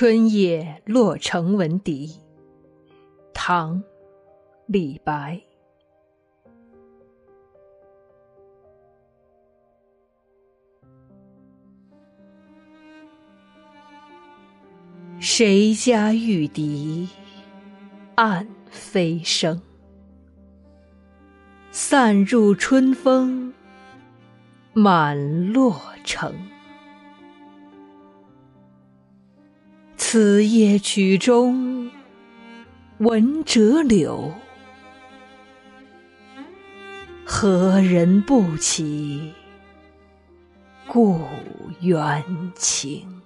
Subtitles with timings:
[0.00, 2.20] 春夜洛城闻笛，
[3.34, 3.82] 唐·
[4.66, 5.42] 李白。
[15.18, 17.08] 谁家玉笛
[18.14, 19.60] 暗飞声？
[21.72, 23.52] 散入春风
[24.72, 26.32] 满洛城。
[30.10, 31.90] 此夜曲中
[32.96, 34.32] 闻折柳，
[37.26, 39.34] 何人不起
[40.86, 41.20] 故
[41.82, 42.24] 园
[42.56, 43.17] 情？